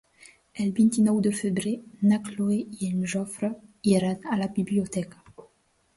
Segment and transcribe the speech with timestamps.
[0.61, 1.73] El vint-i-nou de febrer
[2.11, 3.53] na Cloè i en Jofre
[3.93, 5.47] iran a la biblioteca.